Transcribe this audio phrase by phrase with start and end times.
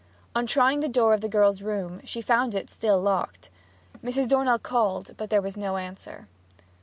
[0.35, 3.51] On trying the door of the girl's room, she found it still locked.
[4.03, 4.27] Mrs.
[4.29, 6.27] Dornell called, but there was no answer.